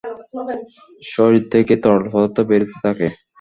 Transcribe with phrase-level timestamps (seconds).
[1.11, 3.07] শরীর থেকে তরল পদার্থ বেরোতে থাকে।